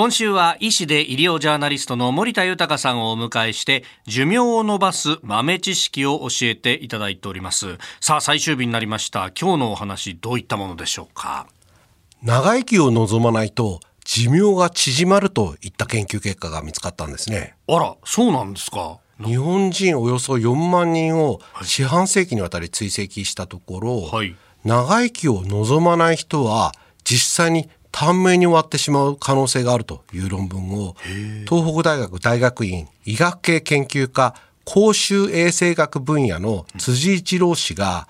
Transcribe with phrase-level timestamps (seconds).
[0.00, 7.76] 今週は医師で医療ジャーナリストの森田豊さんをお迎えして寿命を伸ばす豆知識を教えていただいております。
[8.00, 9.30] さあ最終日になりました。
[9.38, 11.46] 今日のお話どういったものでしょうか？
[12.22, 17.56] 長生きを望まないと寿命が縮まるといった研究結果が見つかったんですね。
[17.68, 19.00] あらそうなんですか？
[19.22, 26.72] 日本人およそ4万人を四半世紀にわたり追跡したところ、はい、長生きを望まない人は
[27.04, 30.96] 実際に短命に終わってしまう可能性があるという論文を
[31.48, 38.06] 東北大学大学院医学系研究科公衆衛生学分野の辻一郎氏が、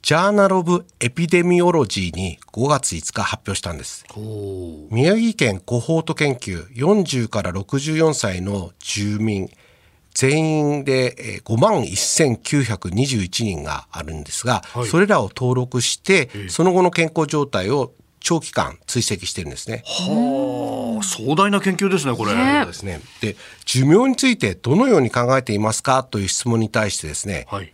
[0.00, 4.06] ジャーナル・オブ・エピデミオロジーに5月5日発表したんです。
[4.90, 9.50] 宮城県コホート研究40から64歳の住民
[10.14, 17.92] 全員で5万1921人があるんですが、はい、それらを登録してその後の健康状態を
[18.24, 19.84] 長期間追跡してるんですね。
[19.84, 22.34] はあ、壮大な研究ですね、これ。
[22.64, 23.00] ですね。
[23.20, 27.72] で、寿命についてどのように考えていますかという質問に対してですね、はい、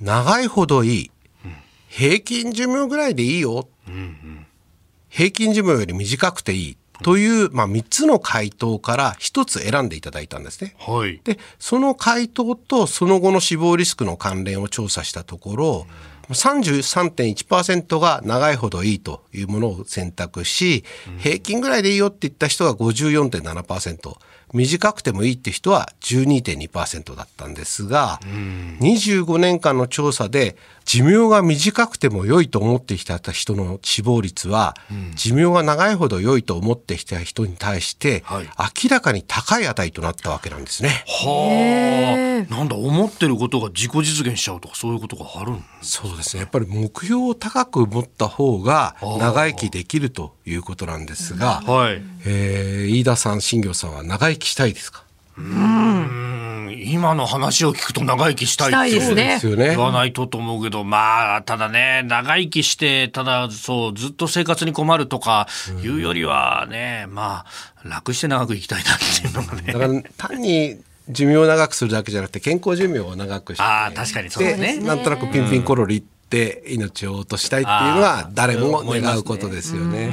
[0.00, 1.10] 長いほどいい、
[1.88, 4.46] 平均寿命ぐらいでいいよ、うんうん、
[5.08, 6.76] 平均寿命より短くていい。
[7.02, 10.74] という、まあ、3つの回答から1つ選んでいただいたんですね。
[10.78, 20.84] はい、でその回答とその後の死亡リスクの関連を調査したところ、うん33.1%が長いほどいいというものを選択し、
[21.18, 24.16] 平均ぐらいでいいよって言った人が54.7%、
[24.54, 28.20] 短くてもいいって人は12.2%だったんですが、
[28.80, 34.76] 25年間の調査で寿命が短くても良いと思ってきた人の死亡率は、
[35.16, 41.04] 寿命が長いほど良いと思ってきた人に対して、明らかに高い値となったわけなんですね。
[41.06, 46.42] はあ、なんだ思ってることが自己実現しちゃうとかそういうことがあるんそうですね。
[46.42, 55.02] やっぱり目標を高く持った方が長生きできるということなんですが、はい、えー、飯田さん、新業さんは長生きしたいですか？
[55.36, 65.48] うん今の話を聞くと長生きしたいって言わないとと思うけど、まあ、ただね、長生きして、ただ、そう、ずっと生活に困るとか
[65.82, 67.46] いうよりはね、ま
[67.84, 69.72] あ、楽して長く生きたいなっていうのがね。
[69.72, 80.08] だから単に寿命を長くするだけじゃなくて健康寿命を長くして、あ確かにそうですねなんとなくピンピンコロリって命を落としたいっていうのは誰も願うことですよね。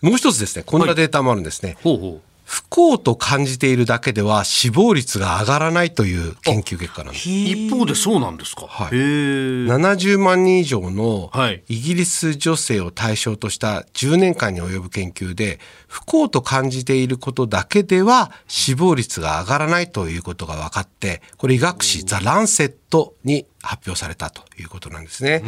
[0.00, 1.76] もう一つですねこんなデータもあるんですね。
[1.82, 7.28] ほうほう不幸と感じているだけでは死亡率が上がらないという研究結果なんです。
[7.28, 8.68] 一方でそうなんですか。
[8.68, 11.32] はい、70万人以上の
[11.68, 15.58] イギリス女性を対象とした10年間に及ぶ研究で、
[15.88, 25.40] 不幸と感じていることだけでは死亡率が上がらないということが分かって、これ医学誌ザ・ランセットに発表されたということなんですね。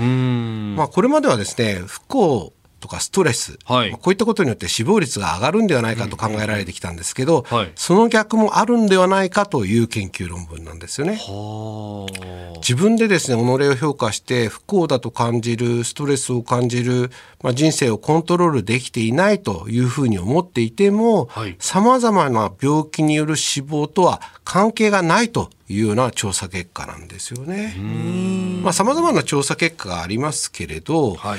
[0.77, 11.21] まあこれまではですね、不幸とかストレス、はい、こういったことによって死亡率が上がるんではないかと考えられてきたんですけど、はい、その逆もあるんではないかという研究論文なんですよね。
[12.59, 17.11] 自分でですね己を評価して不幸だと感じるストレスを感じる、
[17.43, 21.29] まあ、人生をコントロールできていないというふうに思っていても
[21.59, 27.77] さまざまな病気による死亡とは関係がないというような調査結果なんですよね。
[28.63, 31.39] まあ、様々な調査結果がありますけれど、はい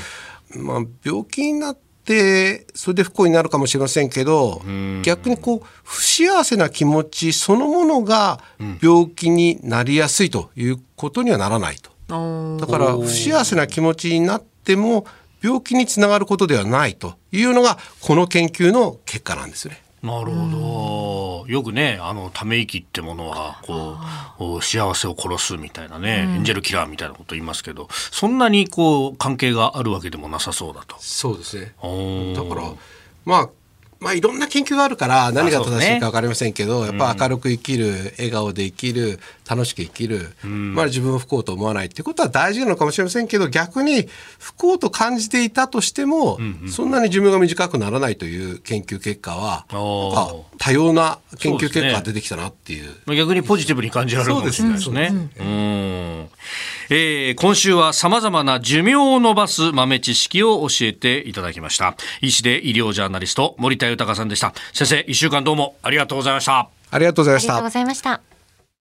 [0.56, 4.62] まあ、病気になってそれで不幸になるかもしれませんけど
[5.04, 8.40] 逆にこう不幸せな気持ちそのものが
[8.82, 11.92] 病気になりやすいということにはならないと。
[12.10, 15.06] だから不幸せな気持ちになっても
[15.44, 19.84] 病気につながることではないというのがこの研究の結果なんですよね。
[20.02, 20.89] なるほど。
[21.50, 23.98] よくね、あの、ため息ってものは、こ
[24.60, 30.96] う、幸せを殺すみたいなね、エンジェルキラーみたいなこと言いますけど、そんなにこう、関係があるわけでもなさそうだと。
[31.00, 31.74] そうですね。
[32.36, 32.72] だから、
[33.26, 33.50] まあ、
[34.00, 55.12] まあ、いろんな研究があるから何が正しいか分かりませんけど、ね、やっぱ明るく生きる、うん、笑顔で生きる楽しく生きる、うん、まあ、自分を不幸と思わないってことは大事なのかもしれませんけど逆に不幸と感じていたとしても、うんうん、そんなに寿命が短くならないという研究結果は多様な研究結果が出てきたなっていう、ね、逆にポジティブに感じられるかもしれないですね。
[55.40, 56.09] うん
[56.92, 61.96] えー、今週は様々な寿命を延ばす豆知識を教えていただきました。
[62.22, 64.54] 医師で医療ジャーナリスト、森田豊さんでした。
[64.74, 66.70] 先生、一週間どうもありがとうございました。
[66.92, 67.54] ありがとうございました。
[67.54, 68.29] ありがとうございました。